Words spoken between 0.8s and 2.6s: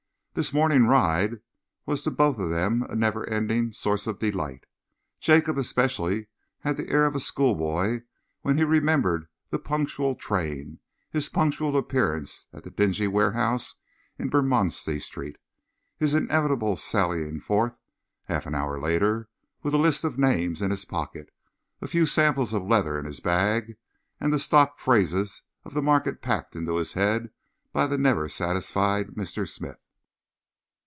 ride was to both of